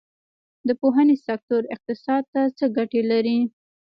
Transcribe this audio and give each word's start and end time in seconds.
د 0.67 0.69
پوهنې 0.81 1.15
سکتور 1.27 1.63
اقتصاد 1.75 2.23
ته 2.33 2.41
څه 2.57 2.65
ګټه 2.77 3.01
لري؟ 3.11 3.37